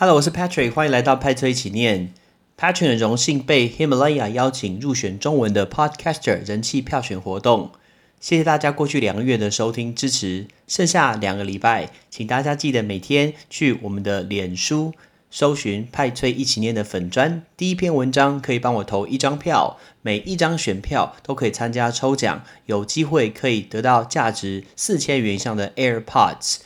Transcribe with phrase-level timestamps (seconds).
[0.00, 2.14] Hello，我是 Patrick，欢迎来到派崔一起念。
[2.58, 7.72] Patrick 很荣幸被 Himalaya 邀请入选中文的 Podcaster 人气票选活动，
[8.18, 10.46] 谢谢大家过去两个月的收听支持。
[10.66, 14.94] 剩下两个礼拜，请大家记得每天去我们的脸书
[15.30, 26.60] 搜寻派崔一起念的粉砖，第一篇文章可以帮我投一张票，每一张选票都可以参加抽奖，有机会可以得到价值四千元以上的 AirPods。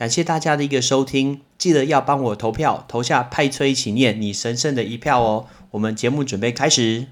[0.00, 5.44] 感谢大家的一个收听，记得要帮我投票，投下派崔一起念你神圣的一票哦。
[5.72, 7.04] 我们节目准备开始。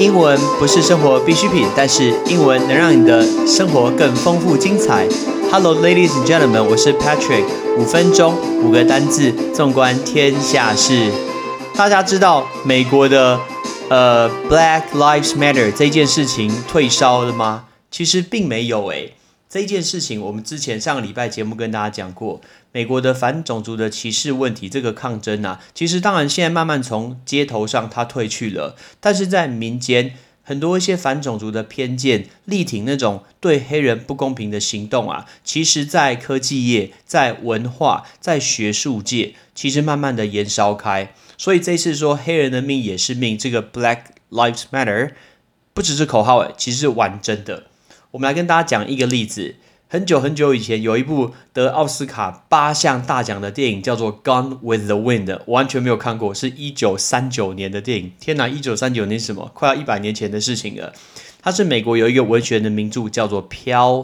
[0.00, 5.06] 英文不是生活必需品，但是英文能让你的生活更丰富精彩。
[5.52, 7.44] Hello, ladies and gentlemen，我是 Patrick。
[7.76, 11.12] 五分钟，五个单字，纵观天下事。
[11.76, 13.40] 大家知道美国的
[13.90, 17.66] 呃 Black Lives Matter 这件事情退烧了吗？
[17.90, 19.14] 其实并没有诶。
[19.48, 22.40] 这件事情我们之前上个礼拜节目跟大家讲过，
[22.70, 41.12] 美国的反种族的歧视问题这个抗争啊，其实当然现在慢慢从街头上它退去了，但是在民间很多一些反种族的偏见、力挺那种对黑人不公平的行动啊，其实在科技业、在文化、在学术界，其实慢慢的延烧开。
[41.36, 43.98] 所以这次说黑人的命也是命，这个 Black
[44.30, 45.12] Lives Matter
[45.72, 47.64] 不只是口号诶，其实是玩真的。
[48.12, 49.56] 我们来跟大家讲一个例子。
[49.86, 58.12] 很久很久以前，有一部得奥斯卡八项大奖的电影，叫做《Gone with the Wind》，完全没有看过，是一九三九年的电影。
[58.18, 59.48] 天哪，一九三九年什么？
[59.54, 60.92] 快要一百年前的事情了。
[61.40, 63.98] 它是美国有一个文学的名著，叫做《飘》，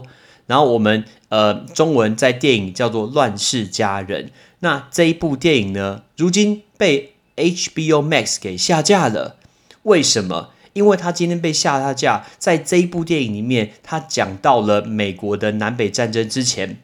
[0.47, 4.27] 然后我们呃中文在电影叫做《乱世佳人》。
[4.59, 9.37] 那这一部电影呢，如今被 HBO Max 给下架了。
[9.83, 10.51] 为什么？
[10.73, 16.77] 因为他今天被下他架，在这一部电影里面，他讲到了美国的南北战争之前，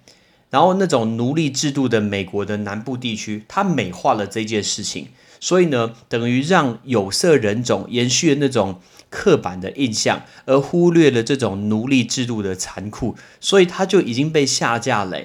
[0.50, 5.08] 然后那种奴隶制度的美国的南部地区，他美化了这件事情，
[5.40, 15.22] 所以呢，等于让有色人种延续了那种刻板的印象，而忽略了这种奴隶制度的残酷，所以他就已经被下架了。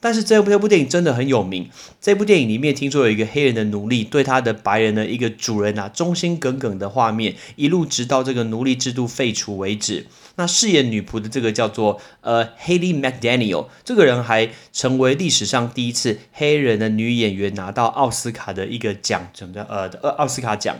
[0.00, 1.68] 但是这部这部电影真的很有名。
[2.00, 10.06] 这部电影里面听说有一个黑人的奴隶对他的白人的一个主人啊忠心耿耿的画面，一路直到这个奴隶制度废除为止。
[10.36, 20.76] 那饰演女仆的这个叫做呃 Haley McDaniel，这个人还成为历史上第一次黑人的女演员拿到奥斯卡的一个奖，怎么呃的呃奥斯卡奖。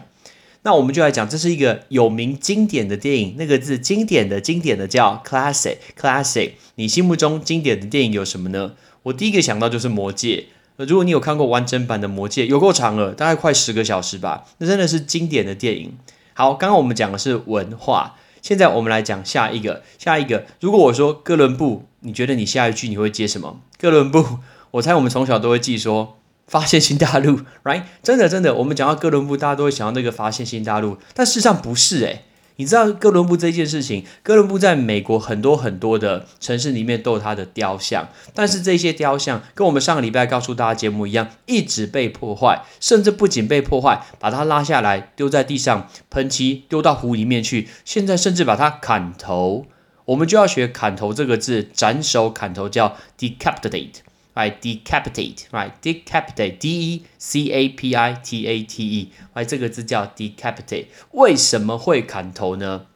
[0.62, 6.52] 那我们就来讲，这是一个有名经典的电影，那个字经典的经典的叫 classic classic。
[6.74, 8.72] 你心目中经典的电影有什么呢？
[9.04, 10.46] 我第一个想到就是《魔戒》，
[10.84, 15.96] 如果你有看过完整版的《魔戒》，有够长了，大概快十个小时吧，那真的是经典的电影。
[16.34, 20.44] 好，刚刚我们讲的是文化，现在我们来讲下一个，下一个。
[20.60, 23.60] 如果我说哥伦布，你觉得你下一句你会接什么？
[23.78, 24.38] 哥伦布，
[24.72, 27.82] 我猜我们从小都会记说发现新大陆，right？
[28.02, 32.24] 真的真的，我们讲到哥伦布，大家都会想到那个发现新大陆，但事实上不是诶。
[32.60, 34.04] 你知道哥伦布这件事情？
[34.22, 49.64] 哥伦布在美国很多很多的城市里面都有他的雕像，但是这些雕像跟我们上个礼拜告诉大家节目一样，一直被破坏，甚至不仅被破坏，把它拉下来丢在地上喷漆，丢到湖里面去，现在甚至把它砍头。
[50.04, 54.00] 我们就要学“砍头”这个字，斩首、砍头叫 decapitate。
[54.34, 60.86] 来 decapitate, right, decapitate, D E C A P I T A T E, 来这个字叫 decapitate。
[61.12, 62.86] 为什么会砍头呢？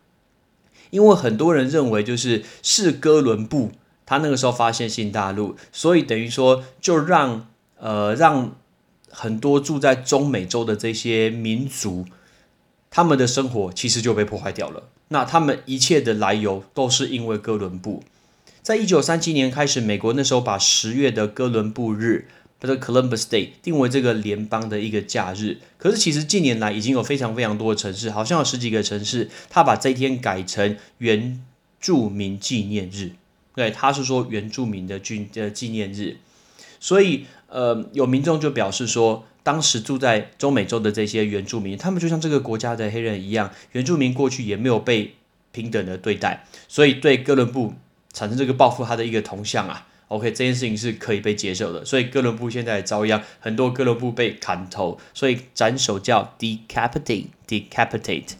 [0.91, 3.73] 因为很多人认为就是是哥伦布
[4.06, 8.55] 他那个时候发现新大陆，所以等于说就让呃让
[9.11, 12.05] 很多住在中美洲的这些民族，
[12.91, 14.84] 他们的生活其实就被破坏掉了。
[15.09, 18.05] 那他们一切的来由都是因为哥伦布。
[18.64, 22.26] 在一九三七年开始，美国那时候把十月的哥伦布日，
[22.58, 25.58] 叫做 Columbus Day，定为这个联邦的一个假日。
[25.76, 31.44] 可是其实近年来已经有非常非常多的城市，好像有十几个城市，他把这一天改成原
[31.78, 33.11] 住民纪念日。
[33.55, 36.17] 对，他是说原住民的纪的纪念日。
[36.81, 45.17] 所以，呃，有民众就表示说，当时住在中美洲的这些原住民，他们就像这个国家的黑人一样，原住民过去也没有被
[45.52, 47.75] 平等的对待，所以对哥伦布。
[48.14, 58.34] 产生这个报复他的一个铜像啊，OK，这件事情是可以被接受的，所以哥伦布现在遭殃，很多哥伦布被砍头，所以斩首叫 decapitate，decapitate。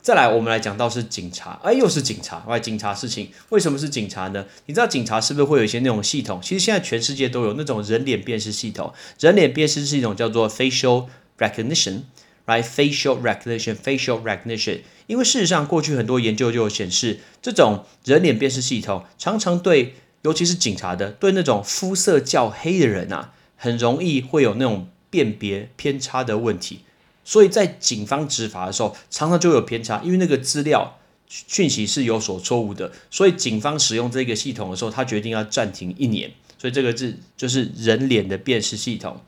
[0.00, 4.46] 再来，我们来讲到是警察，哎，又是警察，哎，警察事情，为什么是警察呢？
[4.66, 6.40] 你知道警察是不是会有一些那种系统？
[6.40, 11.06] 其实现在全世界都有那种人脸辨识系统，人脸辨识系统叫做 facial
[11.38, 12.02] recognition。
[12.46, 14.80] ，right？facial recognition，facial recognition。
[15.06, 26.80] 因为事实上，过去很多研究就有显示，这种人脸辨识系统常常对，尤其是警察的，对那种肤色较黑的人啊，很容易会有那种辨别偏差的问题。
[27.24, 32.92] 所以在警方执法的时候，常常就有偏差，因为那个资料讯息是有所错误的。
[33.10, 36.30] 所以警方使用这个系统的时候，他决定要暂停一年。
[36.58, 39.20] 所以这个字就是人脸的辨识系统。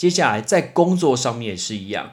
[0.00, 2.12] 接下来在工作上面也是一样。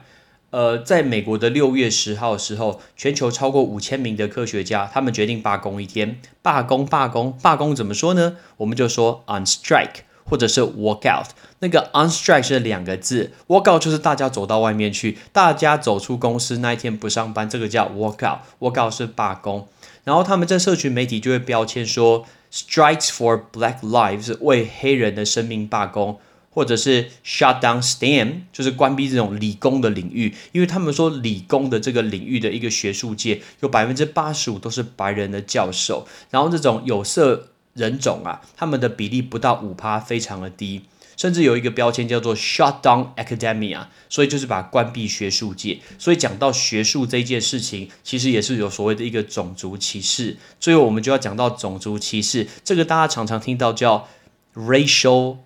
[0.50, 6.20] 呃，在美国的六月十号的时候，全球超过五千名的科学家，他们决定罢工一天。
[6.42, 8.36] 罢工，罢工，罢工，怎么说呢？
[8.58, 11.28] 我们就说 on strike，或者是 walk out。
[11.60, 18.40] 那个 on strike 是两个字，walk out 就是大家走到外面去，大家走出公司那一天不上班，这个叫 walk out。
[18.58, 19.66] walk out 是罢工。
[20.04, 26.18] 然后他们在社群媒体就会标签说 strikes for black lives，为黑人的生命罢工。
[26.58, 40.82] 或者是 shut down STEM，就是关闭这种理工的领域，因为他们说理工的这个领域的一个学术界有百分之八十五都是白人的教授，然后这种有色人种啊，他们的比例不到五趴，非常的低，
[41.16, 45.78] 甚至有一个标签叫做 shut down academia，所以就是把关闭学术界。
[45.96, 50.36] 所以讲到学术这件事情，其实也是有所谓的一个种族歧视。
[50.58, 54.08] 最后我们就要讲到种族歧视，这个大家常常听到叫
[54.56, 55.36] racial。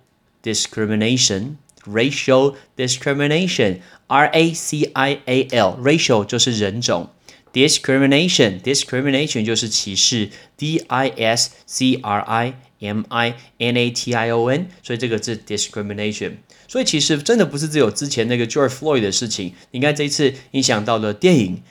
[0.42, 7.10] discrimination, racial discrimination, R A C I A L, racial 就是人种，
[7.52, 15.36] discrimination discrimination 就是歧视，D I S C R I M I N A T I O N，所以这个字
[15.36, 16.32] discrimination。
[16.68, 21.62] 所以其实真的不是只有之前那个 George Floyd 的事情，你看这一次影响到了电影，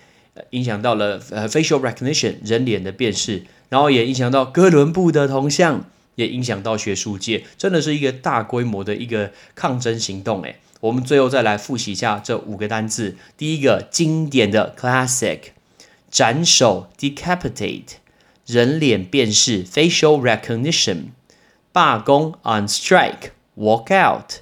[0.51, 5.89] 影响到了呃 facial recognition 人脸的辨识，然后也影响到哥伦布的铜像。
[6.16, 10.42] 也影响到学术界，真的是一个大规模的一个抗争行动。
[10.42, 13.16] 诶，我们最后再来复习一下这五个单字。
[13.36, 15.40] 第一个经典的 classic，
[16.10, 17.94] 斩首 decapitate，
[18.46, 21.06] 人脸辨识 facial recognition，
[21.72, 24.32] 罢工 on strike，walk out，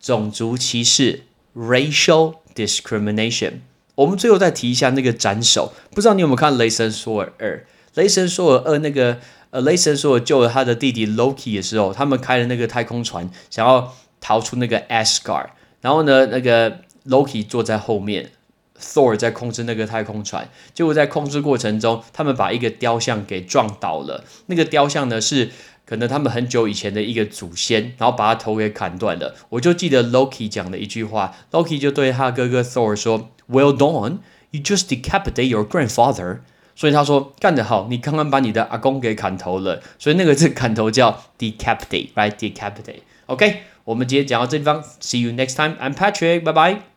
[0.00, 1.22] 种族歧视
[1.54, 3.60] racial discrimination。
[3.94, 7.58] 我们最后再提一下那个斩首，不知道你有没有看《雷神索尔二》？
[7.94, 9.20] 《雷神索尔二》那个。
[9.54, 15.50] 呃，雷神说救了他的弟弟 Loki 的时候，他们开了那个太空船，想要逃出那个 Asgard。
[15.80, 18.32] 然后呢，那个 Loki 坐在后面
[18.76, 20.48] ，Thor 在控制那个太空船。
[20.74, 24.24] 结果在控制过程中，他们把一个雕像给撞倒了。
[24.46, 25.50] 那个雕像呢，是
[25.86, 29.36] 可能他们很久以前的一个祖先，然后把他头给砍断了。
[29.50, 34.18] 我就记得 Loki 讲的一句话，Loki 就对他哥哥 Thor 说：“Well done,
[34.50, 36.38] you just decapitate your grandfather。”
[36.76, 43.02] 所以他说干得好，你刚刚把你的阿公给砍头了，所以那个字砍头叫 decapitate，right？decapitate。
[43.26, 45.76] OK，我们今天讲到这地方，see you next time。
[45.80, 46.93] I'm Patrick，拜拜。